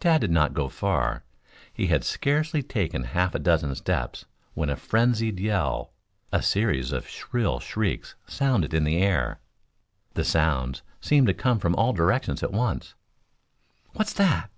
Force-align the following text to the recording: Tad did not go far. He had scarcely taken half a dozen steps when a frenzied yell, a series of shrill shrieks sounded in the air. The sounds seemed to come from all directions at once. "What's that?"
Tad 0.00 0.20
did 0.20 0.30
not 0.30 0.52
go 0.52 0.68
far. 0.68 1.24
He 1.72 1.86
had 1.86 2.04
scarcely 2.04 2.62
taken 2.62 3.04
half 3.04 3.34
a 3.34 3.38
dozen 3.38 3.74
steps 3.74 4.26
when 4.52 4.68
a 4.68 4.76
frenzied 4.76 5.40
yell, 5.40 5.94
a 6.30 6.42
series 6.42 6.92
of 6.92 7.08
shrill 7.08 7.58
shrieks 7.58 8.16
sounded 8.26 8.74
in 8.74 8.84
the 8.84 8.98
air. 8.98 9.40
The 10.12 10.24
sounds 10.24 10.82
seemed 11.00 11.28
to 11.28 11.32
come 11.32 11.58
from 11.58 11.74
all 11.74 11.94
directions 11.94 12.42
at 12.42 12.52
once. 12.52 12.92
"What's 13.94 14.12
that?" 14.12 14.50